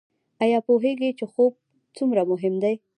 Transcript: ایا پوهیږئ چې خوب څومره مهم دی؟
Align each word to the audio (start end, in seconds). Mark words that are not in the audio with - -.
ایا 0.43 0.59
پوهیږئ 0.67 1.11
چې 1.19 1.25
خوب 1.33 1.53
څومره 1.95 2.21
مهم 2.31 2.53
دی؟ 2.63 2.75